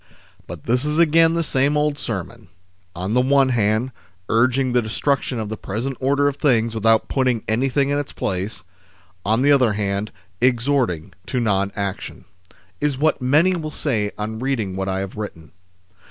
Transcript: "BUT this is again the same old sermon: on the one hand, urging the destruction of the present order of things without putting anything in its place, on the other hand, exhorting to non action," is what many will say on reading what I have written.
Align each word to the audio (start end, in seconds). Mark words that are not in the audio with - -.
"BUT 0.47 0.63
this 0.63 0.83
is 0.83 0.97
again 0.97 1.35
the 1.35 1.43
same 1.43 1.77
old 1.77 1.95
sermon: 1.95 2.47
on 2.95 3.13
the 3.13 3.21
one 3.21 3.49
hand, 3.49 3.91
urging 4.29 4.73
the 4.73 4.81
destruction 4.81 5.39
of 5.39 5.49
the 5.49 5.55
present 5.57 5.95
order 5.99 6.27
of 6.27 6.37
things 6.37 6.73
without 6.73 7.07
putting 7.07 7.43
anything 7.47 7.89
in 7.89 7.99
its 7.99 8.11
place, 8.11 8.63
on 9.23 9.43
the 9.43 9.51
other 9.51 9.73
hand, 9.73 10.11
exhorting 10.41 11.13
to 11.27 11.39
non 11.39 11.71
action," 11.75 12.25
is 12.79 12.97
what 12.97 13.21
many 13.21 13.55
will 13.55 13.69
say 13.69 14.11
on 14.17 14.39
reading 14.39 14.75
what 14.75 14.89
I 14.89 15.01
have 15.01 15.17
written. 15.17 15.51